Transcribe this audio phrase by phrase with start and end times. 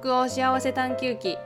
[0.00, 1.38] 北欧幸せ探求記。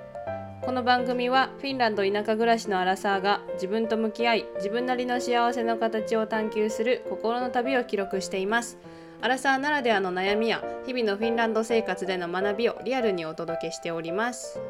[0.60, 8.76] この番組はフィンランド田舎暮らしのアラサーが自分と向き合い自分なりの幸せの形を探求する心の旅を記録しています。
[9.22, 14.60] アラサーならではの悩みや日々のフィンランド生活での学びをリアルにお届けしております。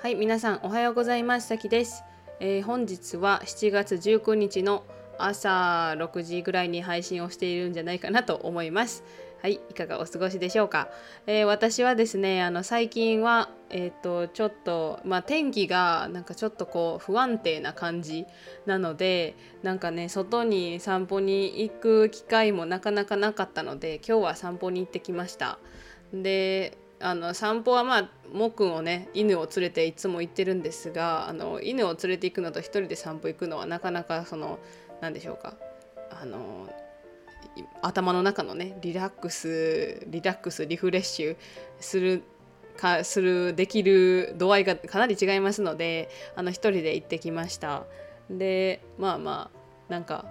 [0.00, 1.48] はい皆さんおはようございます。
[1.48, 2.02] さきです、
[2.40, 4.84] えー、本日は7月19日の
[5.18, 9.04] 朝6時ぐらいに配信をしているんじゃないかなと思います。
[9.42, 10.88] はい、いかがお過ごしでしょうか？
[11.26, 18.26] えー、私はですね、あの最近はえっ、ー、とちょっとまあ天気がなんかちょっとこう不安定な感じ
[18.64, 25.58] なので、なんかね外に散歩に行く機会もなかなかなかったので、今日は散歩に行ってきました。
[26.12, 34.58] で、あの散歩はまあもくんをね犬を連れていつも行ってるんですがあの犬を連れて行くのと一人で散歩行くのはなかなかその
[35.00, 35.54] 何でしょうか？
[36.10, 36.68] あの
[37.82, 41.36] 頭の中のねリラックスリラックスリフレッシュ
[41.80, 42.22] する
[42.76, 47.84] かするできる度合いがかなり違いますのであの一人で行ってきました。
[48.30, 49.50] でまあま
[49.88, 50.26] あなんか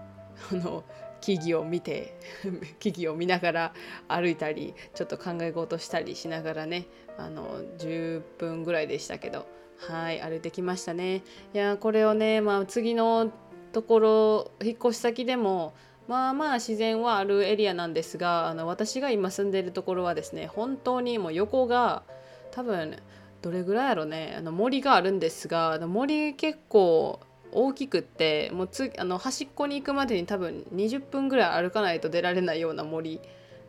[0.51, 0.83] あの
[1.21, 2.17] 木々を見て
[2.79, 3.73] 木々を見ながら
[4.07, 6.85] 歩いたりちょっと考え事したりしながらね
[7.17, 9.47] あの10分ぐらいでしたけど
[9.77, 11.23] はい歩いてきましたね。
[11.53, 13.31] いやこれをねまあ次の
[13.71, 15.73] ところ引っ越し先でも
[16.07, 22.03] まあまあ自然はあるエリアなんですがあの私が今住んでいるところはですね本当にもう横が
[22.51, 22.97] 多分
[23.41, 27.19] どれぐらいやろねあの森があるんですが森結構
[27.51, 33.21] 大きくってもうつあの端っこに行くまでに多分20分ぐらい歩かないと出られないような森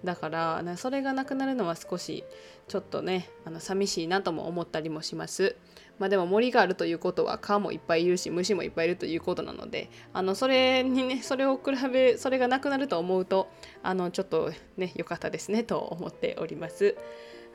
[0.05, 2.25] だからそれがなくなるのは少し
[2.69, 5.57] ちょっとねあの寂しいなとも思ったりもします。
[5.99, 13.49] まあでも森があるということは蚊もいっぱいいるし虫もいっぱいいるということなのであのそれにねそれを比べそれがなくなると思うと
[13.83, 16.97] あのちょっとね良かったですねと思っております。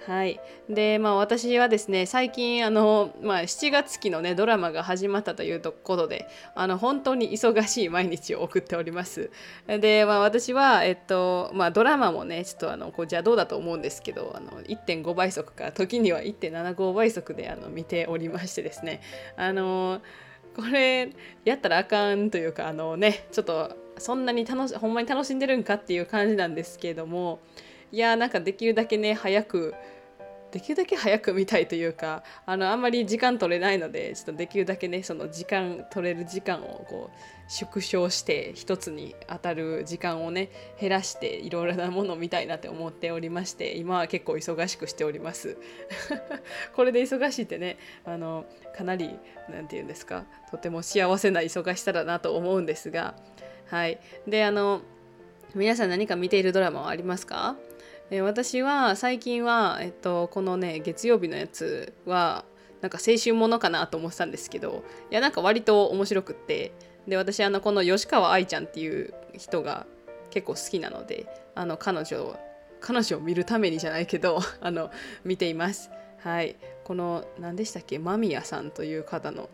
[0.07, 9.29] はい、でまあ私はですね最近あの、まあ、7月期のねドラマが始まったということであの本当に忙しい毎日を送っております。
[9.67, 19.01] で、まあ、私は、えっとまあ、ドラマもねちょっとあのこう邪道だと思うんですけどあの1.5倍速か時には1.75倍速であの見ておりましてですね。
[19.37, 20.01] あの
[20.55, 21.13] これ
[21.45, 27.39] やったらあかんというかあのねちょっとそんなに楽しほんまに楽しんでるんかっていう感じなんですけれども
[27.91, 29.73] いやなんかできるだけね早く
[30.51, 45.57] できるだけ早く見たいというかあのあんまり時間取れないのでちょっとできるだけねその時間取れる時間をこう縮小して一つに当たる時間をね減らしていろいろなものを見たいなって思っておりまして今は結構忙しくしております。
[46.75, 49.17] これで忙しいってねあのかなり
[49.49, 53.15] 何て言うんですかとても幸せな忙しさだなと思うんですが
[53.67, 53.99] はい。
[54.27, 54.81] であの
[55.55, 57.55] 皆さん何か見ているドラマはありますか？
[58.11, 62.43] え私は最近は、えっと、このね月曜日のやつは
[62.81, 66.73] なんか青春ものかなと思ってたんですけどいやなんか割と面白くって
[67.07, 69.85] で私あのこの吉川愛ちゃんっていう人が
[70.29, 72.37] 結構好きなのであの彼女
[72.81, 74.91] 彼女を見るためにじゃないけど あの
[75.23, 75.89] 見ています。
[76.17, 76.55] はい。
[76.83, 77.97] この何でしたっけ？
[77.97, 79.49] 間宮さんという方の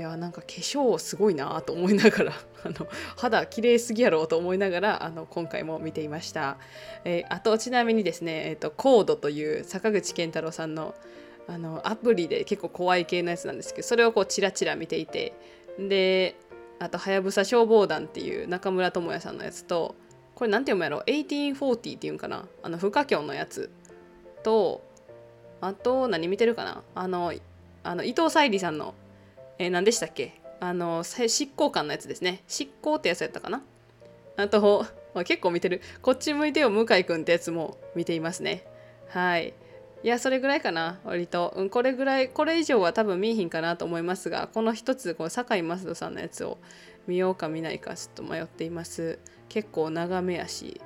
[0.00, 2.32] いやなんか化粧すごいなと思いながら
[2.64, 2.88] あの
[3.18, 6.56] 肌綺麗すぎやろうと思いながらあの今回も見ていました、
[7.04, 10.94] えー、あとちなみにですね、えーと、コードという坂口健太郎さんの
[11.46, 15.34] あのアプリで結構怖い系のやつなんですけどそれをこうチラチラ見ていて
[15.78, 16.34] で
[16.78, 19.96] あと「はやぶさ消防団」っていう中村智也さんのやつと
[20.34, 22.46] これなんて読むやろ？1840っていうんかな？
[22.62, 23.68] あの不可教のやつ
[24.44, 24.80] と
[25.60, 26.82] あと何見てるかな？
[26.94, 27.34] あの
[27.82, 28.94] あの伊藤沙莉さんの
[29.60, 30.40] えー、何でしたっけ？
[30.58, 32.42] あの執行官のやつですね。
[32.48, 33.62] 執行ってやつやったかな？
[34.38, 35.82] あと、まあ、結構見てる。
[36.00, 38.64] こっち向いてよ向井くんってやつも見ていますね。
[39.08, 39.52] はい。
[40.02, 46.56] いやそれぐらいかな割と、うん、これぐらいこれ以上は多分見えひんかなと思いますがこの一つこの堺雅人さんのやつを
[47.06, 49.18] 見ようか見ないかちょっと迷っています。
[49.50, 50.80] 結構長めやし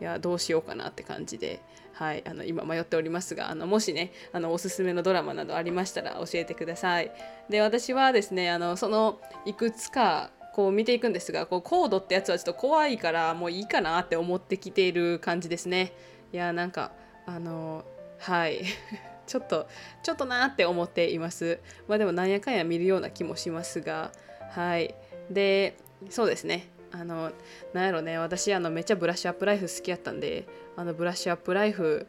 [0.00, 1.60] いやどうしようかなって感じで。
[1.94, 7.12] はい、あの今迷っておりますがあのもしねあのおすすめのドラマなどありましたら教えてください。
[7.48, 15.92] で私はですねあのそのいくつかこう見ていくんですがこうコードってやつはちょっと怖いからもういいかなって思ってきている感じですね。
[16.32, 16.92] いやなんか
[17.26, 17.84] あの
[18.18, 18.64] はい
[19.26, 19.68] ちょっと
[20.02, 21.60] ちょっとなって思っています。
[21.86, 24.10] まあでもなんやかんや見るような気もしますが
[24.50, 24.94] はい
[25.30, 25.76] で
[26.10, 27.32] そうですねあの
[27.72, 30.46] なんやろね私あのめっちゃブラッシュアップライフ好きやったんで
[30.76, 32.06] あのブラッシュアップライフ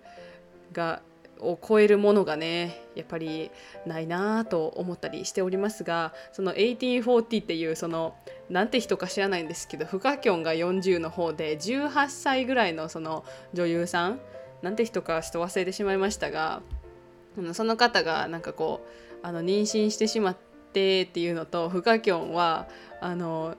[0.72, 1.02] が
[1.40, 3.52] を超えるものがねやっぱり
[3.86, 8.16] ないなと思ったりしておりますがその1840っていうその
[8.50, 14.20] なんて人か知らないんですけどフカキョンが40の方で18歳ぐらいのその女優さん
[14.62, 16.62] なんて人かちょっと忘れてしまいましたが
[17.54, 18.86] その方がなんかこ
[19.22, 20.38] うあの妊娠してしまっ
[20.74, 22.68] てっていうのとフカキョンは
[23.02, 23.56] あの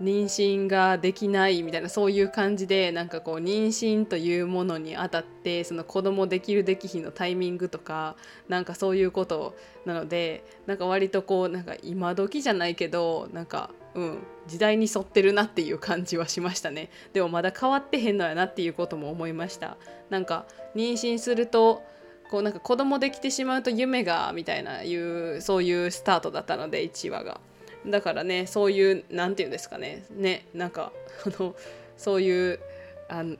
[0.00, 8.16] 妊娠ができないみたいなそういう感じでなんかこう妊娠というものにあたってその子供できるできひのタイミングとか
[8.48, 9.54] なんかそういうこと
[9.84, 14.18] なのでなんか割とこうなんか今時じゃないけどなんかうん
[14.48, 19.76] 時代に沿ってるなっていう感じはしましたねでもまだ変わってへんのやなっていうことも思いました
[20.10, 21.82] なんか妊娠すると
[22.30, 27.40] こうなんか子供できてしまうと夢がみたいないうそういうスタートだったので1話が。
[27.86, 30.92] だからねそういう何て言うんですかねねなんか
[31.26, 31.54] あの
[31.96, 32.60] そういう
[33.08, 33.36] あの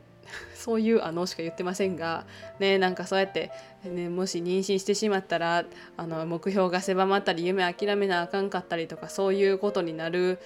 [0.55, 2.25] そういうあのしか言ってませんが
[2.59, 3.51] ねなんかそうやって、
[3.85, 5.65] ね、もし妊娠してしまったら
[5.97, 10.39] あの目標が狭まったり夢諦めなあかんかったりとかそういうことになる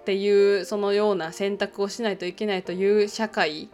[0.00, 3.68] っていうそのような選択をしないといけないという社会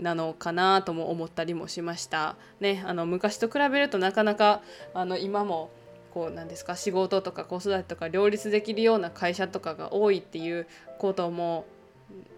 [0.00, 2.36] なのかなとも思ったりもしました。
[2.60, 4.62] ね、あの昔と比べるとなかなか
[4.94, 5.70] あの今も
[6.12, 10.66] こうなんですか仕事とか子育てとか両立できるような会社とかが多いっていう
[10.98, 11.64] ことも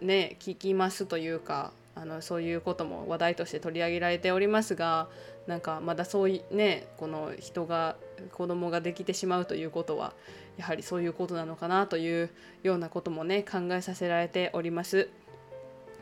[0.01, 5.09] ね聞きますというかあのそういうことも話題として取り上げられておりますが
[5.47, 7.97] なんかまだそういうねこの人が
[8.33, 10.13] 子供ができてしまうということは
[10.57, 12.31] やはりそういうことなのかなという
[12.63, 15.09] ようなこともね考えさせられております。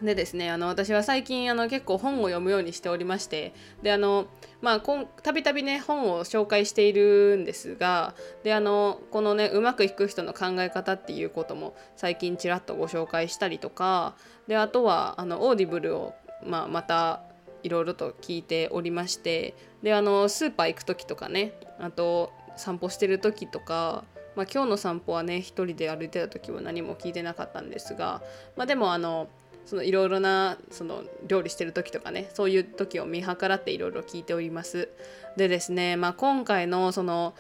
[0.01, 3.53] でですねあの私は最近あの結構本を読むようにしておりまして
[3.83, 4.27] であの
[4.61, 4.81] まあ
[5.23, 14.15] たびたびね本を紹介しているんですがであのこのねうまくいく人の考え方っていうことも最近ちらっとご紹介したりとか
[14.49, 17.23] であとはあの Audible を、まあ、また
[17.63, 24.05] いろいろと聞いておりましてであのスーパー行く時とかねあと散歩してる時とか
[24.35, 28.23] まあ、今日の散歩はね一人で歩いてた時は何も聞いてなかったんですが、
[28.57, 29.29] まあ、でもあの
[29.65, 34.89] そのいろいろなその料理してる時とかねそういう時を見計らっていろいろ聞いております。
[35.37, 37.35] でですね、まあ、今回のその、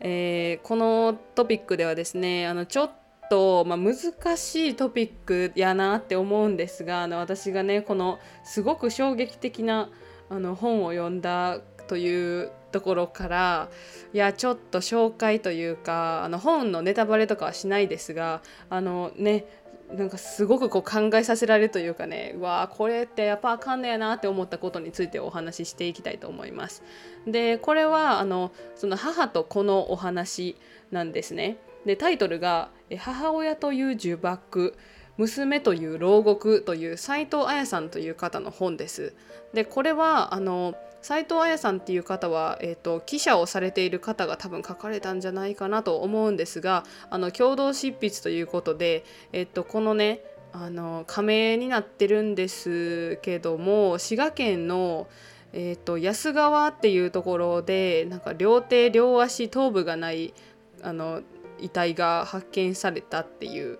[0.00, 2.90] えー、このトピックではですねあのちょっ
[3.30, 3.96] と、まあ、難
[4.36, 9.88] しいトピックやなって思うんですがあの私がねこのすごく衝撃的な
[10.30, 13.68] あの本を読んだというところから
[14.12, 19.57] いやちょっと紹介というかあの本のネタバレとかはしないですがあのね
[19.92, 26.82] なんかすごくこう考えさせられるというかねうわこれってやっぱあかんねやなって思ったことについてお話ししていきたいと思います。
[27.26, 30.56] でこれはあのその母と子のお話
[30.90, 31.56] なんですね。
[31.86, 34.74] でタイトルが「母親という呪縛
[35.16, 39.14] 娘という牢獄」という斉藤彩さんという方の本です。
[39.54, 50.20] でこれはあの斉藤彩さんっていう方は、えーと、記者をされている方が多分書かれたんじゃないかなと思うんですがあの共同執筆ということで、えーと、このね
[50.52, 55.06] あの加盟になってるんですけども滋賀県の、
[55.52, 60.34] えーと、安川っていうところでなんか両手両足頭部がない
[60.82, 61.22] あの
[61.60, 63.78] 遺体が発見されたっていう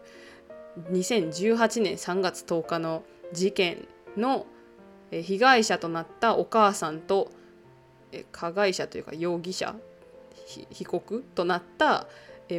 [0.90, 4.46] 2018年3月10日の事件の
[5.10, 7.30] 被害者となったお母さんと
[8.32, 9.74] 加害者というか容疑者
[10.70, 12.06] 被告となった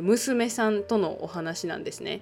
[0.02, 2.22] 娘さんとのお話なんですね。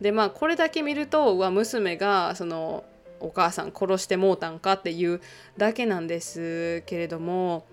[0.00, 2.84] でまあこれだけ見るとうわ娘がその
[3.20, 5.20] お母さん殺してもうたんかっていう
[5.56, 7.66] だけなんですけれども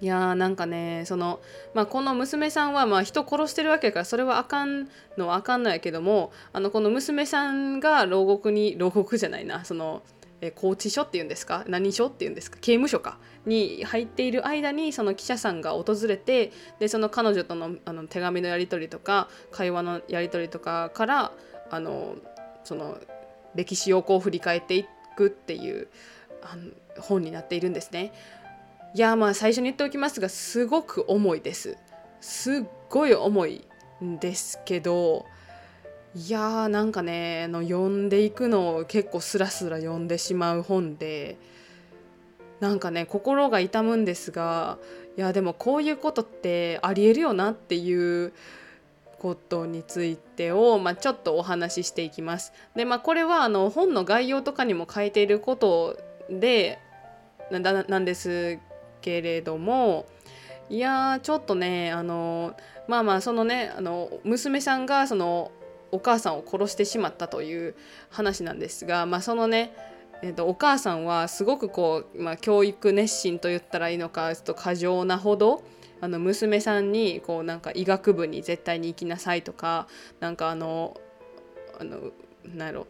[0.00, 1.40] いやーなんかねその、
[1.74, 10.02] まあ、この娘さんはま人殺してるわけだからそれはあかんのはあかんのやけどもあのこの娘さんが牢獄に牢獄じゃないなその
[10.46, 11.64] え拘置所っていうんですか？
[11.66, 12.58] 何所っていうんですか？
[12.60, 13.18] 刑務所か？
[13.46, 21.32] に入っている間にその記者さんが訪れてでその彼女とのあの手紙のやり取りとか会話のやり取りとかから
[21.70, 22.16] あの
[22.64, 22.98] その
[23.54, 24.86] 歴史をこう振り返ってい
[25.16, 25.88] くっていう
[26.42, 28.12] あの本になっているんですね。
[28.94, 31.76] いやまあ最初に言っておきますがすごく重いです。
[32.20, 33.66] すっごい重い
[34.02, 35.26] んですけど
[36.16, 41.36] いやーなんかねの読んでいくのを結構スラスラ読んでしまう本で
[42.60, 44.78] なんかね心が痛むんですが
[45.16, 48.32] いやでもこういうことってありえるよなっていう
[49.18, 52.52] ことについてを、まあ、ちょっとお話ししていきます。
[52.76, 55.98] でまあこれはあの本の概要とかにも書いていること
[56.30, 56.78] で
[57.50, 58.58] なんです
[59.00, 60.06] けれども
[60.70, 62.54] いやちょっとねあの
[62.86, 65.50] まあまあそのねあの娘さんがその
[65.94, 67.74] お母さんを殺してしまったという
[68.10, 69.74] 話なんですが、まあ、そのね、
[70.22, 75.62] えー、とお母さんはすごくこう、まあ、教育熱心と言ったらいいのかちょっと過剰なほど
[76.00, 79.86] あの娘さんにこうなんか医学部に絶対に行きなさいとか
[80.20, 81.00] なんかあの
[81.78, 82.10] あの
[82.44, 82.86] なんやろ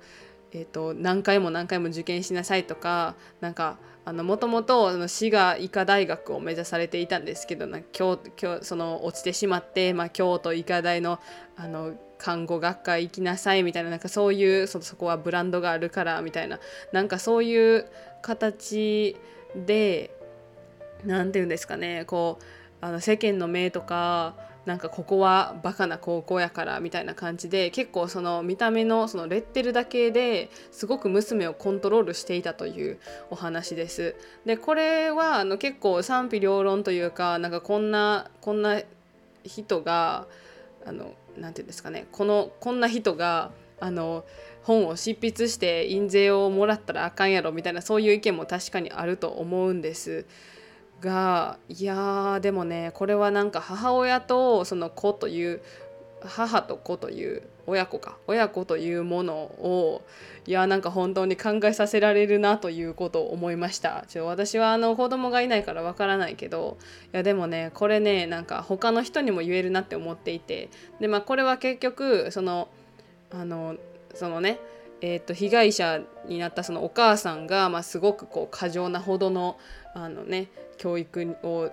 [0.56, 11.18] えーと、何回も何回も受験しなさいとかなんかもともと滋賀医科大学を目指されていたんですけどな今日今日その落ちてしまって、まあ、京都医科大の
[11.56, 16.58] あの看護学科行きなさいみたいななんかそういうそそこはブランドがあるからみたいな
[16.90, 17.86] なんかそういう
[18.22, 19.14] 形
[19.54, 20.10] で
[21.04, 22.44] 何て言うんですかねこう
[22.80, 34.16] あの世間の目とかなんかここはバカな高校やからみたいな感じで結構その見た目のそのレッテルだけですごく娘をコントロールしていたというお話です。
[34.46, 38.80] でこれはあの結構賛否両論というかなんかこんなこんな
[39.44, 40.26] 人が
[40.86, 44.24] あのなて言うんですかねこのこんな人があの
[44.62, 50.26] 本を執筆して印税をもらったらあかんやろみたいなそういう意見も確かにあると思うんです。
[51.00, 55.60] がいやでもねこれはなんか母親とその子という
[56.28, 58.16] 母と子という親子か。
[58.26, 60.02] 親子というものを
[60.46, 64.04] いやなんか本当に考えさせられるなということを思いました。
[64.08, 66.76] ちょ私はあの子供がいないからわからないけど
[67.12, 70.68] いやでもねこれねなんか他の人にも言えるなって思っていて。
[71.00, 72.68] でまあこれは結局その
[73.30, 73.76] あの
[74.14, 74.58] そのね
[75.06, 79.58] えーと、被害者になったそのお母さんが、まあ、すごくこう過剰なほどの
[79.92, 81.70] あの、ね、教育を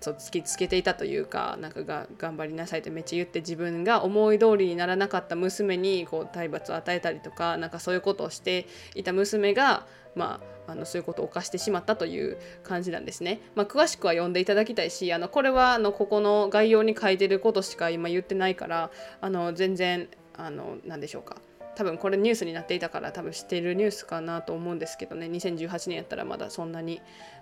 [0.00, 13.40] そう突きつけていたというかなんかが頑張りなさいってめっちゃ言って自分が思い通りにならなかった娘にこう体罰を与えたりとかなんかそういうことをしていた娘が、まあ、あのそういうことを犯してしまったという感じなんですね。
[13.54, 21.36] まあ、詳しくは読んでいただきたいしあのこれはあのここの概要に書いてることしか今言ってないからあの全然あの何でしょうか。
[21.76, 27.00] 多分これニュースになっていたから多分知ってるニュースかなと思うんですけどね2018年やったらまだそんなに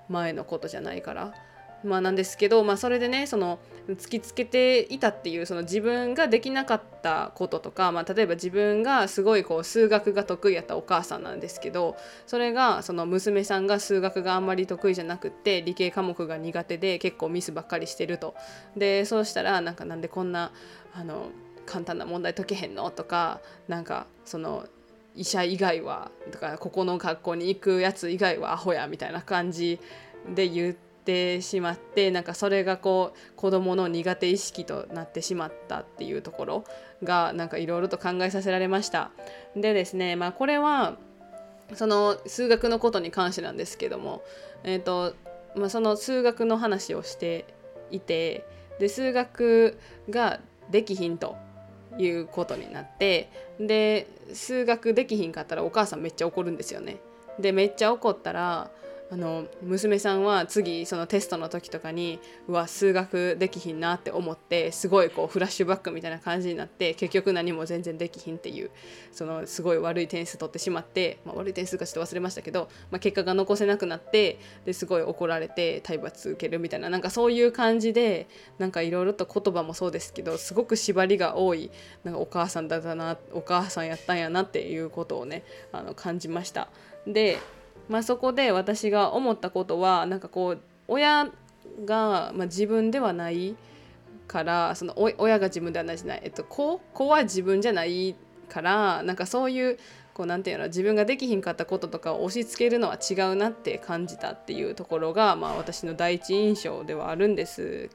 [0.09, 1.35] 前のことじゃないから
[1.85, 3.59] まあなんですけど、まあ、それでねその
[3.89, 11.97] 突きつけていたっていうその自分ができなかったこととか、まあ、例えば自分がすごいこう数学が得意やったお母さんなんですけど
[12.27, 18.35] それがその娘さんが数学があんまり得意じゃなくて理系科目が苦手で結構ミスばっかりしてると。
[18.77, 20.53] でそうしたらなんかなんでこんな
[20.95, 21.31] あの
[21.67, 24.67] 簡単な問題解けへんのとかなんかその
[25.15, 29.79] 医者以外はだかここの学校に行くやつ以外はアホやみたいな感じ
[30.35, 36.65] で言っててしまってなんかそれがこう子どもの苦手意識となってしまったっていうところ
[37.03, 39.11] がなんかいろいろと考えさせられました。
[39.57, 40.97] でですねまあこれは
[41.75, 44.23] その数学のことに関してなんですけども、
[44.63, 45.15] えーと
[45.57, 47.47] まあ、その数学の話をして
[47.91, 48.47] いて
[48.79, 49.79] で数学
[50.11, 50.41] が
[50.71, 51.37] できひんと
[51.99, 53.31] いうことになって
[53.61, 56.99] で数学できひんかったらお母さんめっちゃ怒るんですよね。
[57.39, 58.71] でめっちゃ怒ったら
[59.13, 68.71] あの娘さんは次そのテストの時とかにうわ数学できひんなって思ってすごいこうフラッシュバックみたいな感じになって結局何も全然できひんっていう
[69.13, 81.71] そのすごい悪い点数取ってしまって、まあ、悪い点数かちょっと忘れましたけど、まあ、結果が残せなくなってですごい怒られて体罰受けるみたいななんかそういう感じでなんかいろいろと言葉もそうですけどすごく縛りが多い
[82.05, 86.71] なんかお母さんだったなお母さんやったんやなっていうことをねあの感じました。
[87.07, 87.37] で
[87.89, 91.31] まあ、そこで私が思ったことはなんかこう親
[91.85, 93.57] が、まあ、自分ではない
[94.27, 98.17] からその親が自分ではないじゃない、えっと、子子は自分じゃない
[98.49, 99.79] からなんかそういう
[100.15, 107.91] こうなんていうの自分ができひんかったこととかを押し付けるのは違うなって感じたっていうところが、まあ、私の第一印象ではあるんです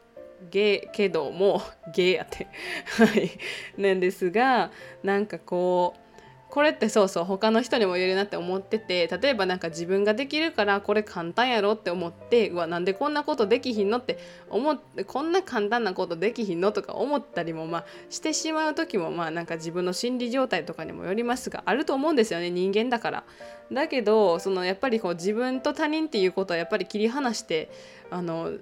[0.51, 1.61] ゲけども
[1.93, 2.47] ゲーやって
[2.85, 3.31] はい。
[3.77, 4.71] なんですが
[5.03, 6.06] なんかこう
[6.49, 14.17] これってそうそう他の人にも言えるなって思ってて例えばなんか自分ができるからこれ簡単やろって思ってうわなんでこんなことできひんのって
[14.49, 23.23] 思ってこんな簡単なことできひんのとか思ったりもまあしてしまう時もまあなんか自分の心理状態とかにもよりますがあると思うんですよね人間だから。
[23.71, 27.69] だけどそのやっぱりこう自分と他人っていうことはやっぱり切り離して
[28.09, 28.53] あの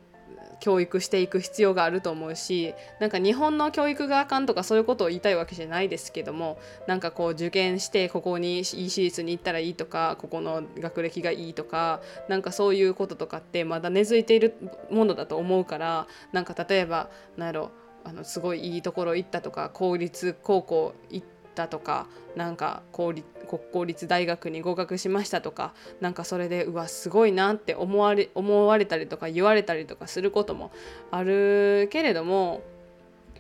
[0.60, 14.56] 教育していく必要があると思うしなんか日本の教育があかんとかそういうことを言いたいわけじゃないですけどもなんかこう受験してここにいい私立に行ったらいいとかここの学歴がいいとかなんかそういうこととかってまだ根付いている
[14.90, 17.72] ものだと思うからなんか例えば何やろ
[18.04, 30.72] あのすごいいいところ行ったとか公立高校行ってったとかなんか公立国公立大学に合格しましたとかなんかそれでうわすごいなって思われ思われたりとか言われたりとかすることも
[31.12, 32.62] あるけれども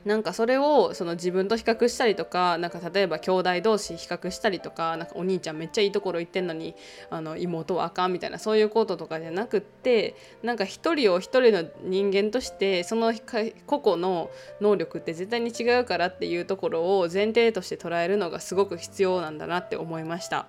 [0.06, 6.76] なんかそれをその自分と比較したりとかなんか例えば兄弟同士比較したりとかなんかお兄ちゃんめっちゃいいところ行ってんのに
[7.10, 13.14] あの妹はあかんみたいなそういうこととかじゃなくってなんか一人を一人の人間としてその
[13.66, 14.30] 個々の
[14.62, 20.46] 能力って絶対に違うからっていうところを前提として捉えるのがすごく必要なんだなって思いました。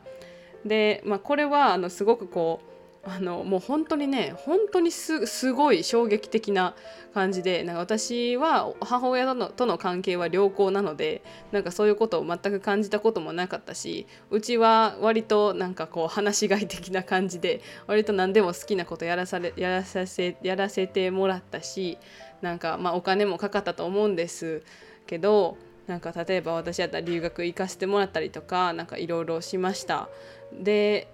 [0.66, 2.75] で、まあ、これはあのすごくこう
[3.08, 6.74] あのもう本当にね本当にすごい衝撃的な
[7.14, 11.22] 感じでなんか私は母親とのとの関係は良好なので
[11.52, 21.98] なんかそういうことを全く感じたこともなかったしうちは割となんかこう話し飼い的な感じで割と何でも好きなことやらされやらさせやらせてもらったし
[22.42, 24.62] なんかまあお金もかかったと思うんです
[25.06, 30.08] けどなんか例えば私やったら留学行かせてもらったりとかなんかいろいろしました。
[30.52, 31.08] で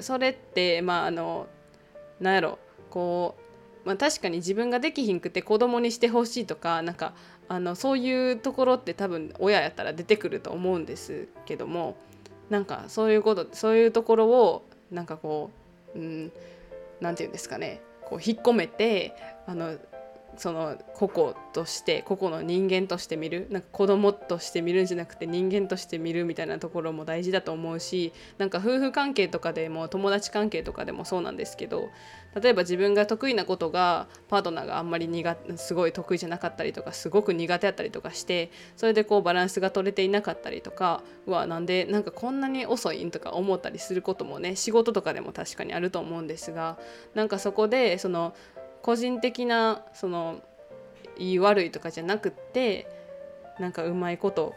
[0.00, 1.46] それってまああの
[2.20, 2.58] なんやろ
[2.90, 3.36] こ
[3.84, 7.14] う、まあ、確かに自分ができひんくて子供にしてほしいとかなんか
[7.48, 11.96] あのそういうところって多分親やったら出てくると思うんですけども
[12.50, 15.50] なんかそういうことそういうところをなんかこ
[15.94, 16.32] ううん
[17.00, 19.14] 何て言うんですかねこう引っ込めて
[19.46, 19.76] あの
[20.38, 31.90] その個々として個々の人間として見るなんか子供として見るんじゃなくて人間として見るみたいなところも大事だと思うしなんか夫婦関係とかでも友達関係とかでもそうなんですけど
[32.40, 46.78] 例えば自分が得意なことがパートナーがあんまり苦すごい得意じゃなかったりとかすごく苦手だったりとかしてそれでこうバランスが取れていなかったりとかうわなんでなんかこんなに遅いんとか思ったりすることもね仕事とかでも確かにあると思うんですが
[47.14, 48.34] なんかそこでその
[48.82, 50.40] 個人的なその
[51.16, 52.88] いい悪いとかじゃなくって
[53.58, 54.54] なんかうまいこと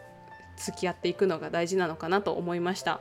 [0.56, 3.00] 付き合っていくのが大事なのかなと思いました。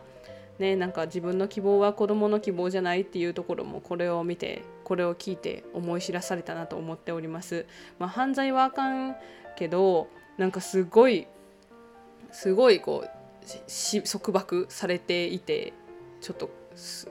[0.60, 7.66] ね、なんか自分の希望は子供の希望じゃないっていうところもこれを見てこれを聞いて思い知らされたなと思っております。
[7.98, 9.16] まあ、犯罪はあかん
[9.56, 11.28] けどなんかすごい
[12.32, 15.74] すごいこう束縛されていて
[16.22, 16.50] ちょっと、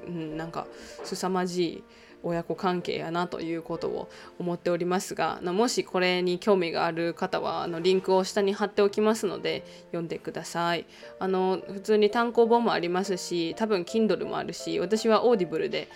[0.09, 0.67] なんか
[1.03, 1.85] 凄まじい
[2.23, 4.09] 親子関係やなということを
[4.39, 10.87] 思っておりますがもしこれに興味がある方はあのリンクを下に貼っておきますので読んでください
[11.19, 15.89] あの普通に単行本もありますし多分 Kindle もあるし私は Audible で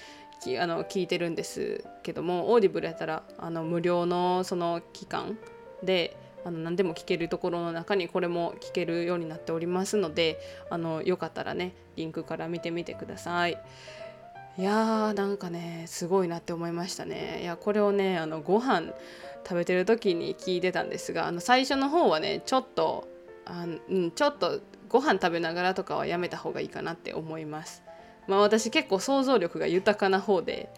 [0.61, 5.39] あの聞いてるんですけども Audible やったらあの無料のその期間
[5.83, 13.59] であの何でも聞けるところの中にこれも聞けるようになっておりますのであのよかったらねリンクから見てみてください。
[14.57, 17.41] いやーなんかねすごいなって思いましたね。
[17.43, 18.93] いやこれをねあのご飯
[19.43, 23.09] 食べてる時に聞いてたんですがあの最初の方はねちょっと
[23.47, 27.83] あうん、ちょっとご飯食べながらとかはやめた方がいいかなって思います。
[28.27, 30.71] まあ私結構想像力が豊かな方で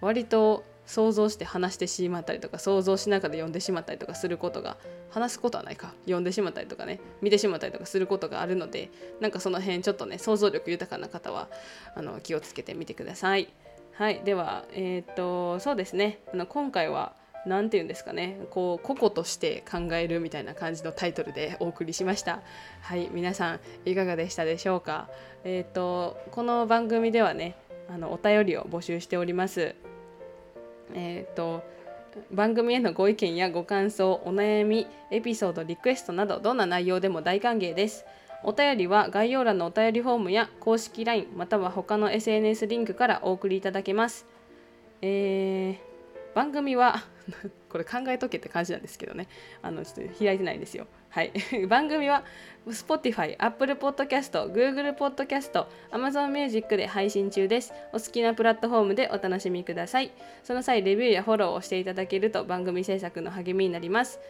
[0.00, 4.78] 割と想像して話してしまったりとか想像しながら読んでしまったりとかすることが
[5.10, 5.94] 話すことはないか。
[6.04, 6.98] 読んでしまったりとかね。
[7.22, 11.48] 見てしまったりとかすることがあるのでなんかその辺ちょっとね想像力豊かな方は
[11.94, 13.48] あの気をつけてみてください。
[13.92, 14.22] はい。
[14.24, 16.20] ではえっ、とそうですね。
[16.32, 17.14] あの今回は
[17.46, 18.40] 何て言うんですかね。
[18.50, 22.40] こう個々として考えるみたいな感じのタイトルでお送りしました。
[22.80, 23.08] はい。
[23.12, 25.08] 皆さんいかがでしたでしょうか？
[25.44, 27.56] えっ、とこの番組ではね
[27.90, 29.74] あのお便りを募集しております。
[30.94, 31.62] えっ、ー、と
[32.32, 38.04] 番組へのご意見やご感想、お悩み、エピソード、リクエストなどどんな内容でも大歓迎です。
[38.44, 44.26] お便りは概要欄のお便りフォームや公式 LINE または他の SNS リンクからお送りいただけます。
[45.02, 47.04] えー、番組は
[47.68, 49.28] これ考えとけって感じなんですけどね。
[49.62, 50.86] あのちょっと開いてないんですよ。
[51.10, 51.32] はい。
[51.68, 52.24] 番組は
[52.66, 57.72] Spotify、Apple Podcast、Google Podcast、Amazon Music で配信中です。
[57.92, 60.10] お好きなプラットフォームでお楽しみください。
[60.42, 64.20] その際レビューやフォローをしていただけると番組制作の励みになります。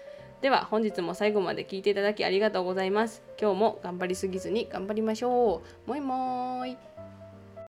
[0.40, 3.22] では本日も最後まで聞いていただきありがとうございます。
[3.40, 5.88] 今日も頑張りすぎずに頑張りましょう。
[5.88, 6.97] もいもーい。